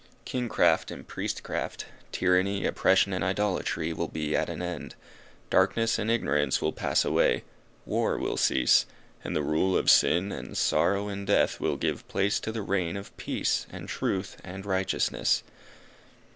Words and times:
Kingcraft 0.25 0.89
and 0.89 1.07
priestcraft, 1.07 1.85
tyranny, 2.11 2.65
oppression 2.65 3.13
and 3.13 3.23
idolatry 3.23 3.93
will 3.93 4.07
be 4.07 4.35
at 4.35 4.49
an 4.49 4.59
end, 4.59 4.95
darkness 5.51 5.99
and 5.99 6.09
ignorance 6.09 6.59
will 6.59 6.73
pass 6.73 7.05
away, 7.05 7.43
war 7.85 8.17
will 8.17 8.35
cease, 8.35 8.87
and 9.23 9.35
the 9.35 9.43
rule 9.43 9.77
of 9.77 9.91
sin, 9.91 10.31
and 10.31 10.57
sorrow, 10.57 11.07
and 11.07 11.27
death 11.27 11.59
will 11.59 11.77
give 11.77 12.07
place 12.07 12.39
to 12.39 12.51
the 12.51 12.63
reign 12.63 12.97
of 12.97 13.15
peace, 13.15 13.67
and 13.69 13.87
truth, 13.89 14.37
and 14.43 14.65
righteousness. 14.65 15.43